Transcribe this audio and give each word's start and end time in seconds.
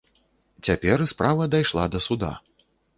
Цяпер 0.69 1.05
справа 1.13 1.43
дайшла 1.55 1.83
да 1.97 2.05
суда. 2.09 2.37